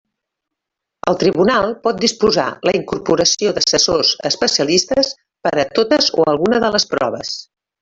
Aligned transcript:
El 1.11 1.17
tribunal 1.23 1.73
pot 1.87 1.99
disposar 2.05 2.45
la 2.69 2.73
incorporació 2.79 3.53
d'assessors 3.59 4.15
especialistes 4.31 5.13
per 5.49 5.53
a 5.65 5.69
totes 5.81 6.11
o 6.21 6.27
alguna 6.35 6.65
de 6.67 6.75
les 6.79 6.91
proves. 6.97 7.39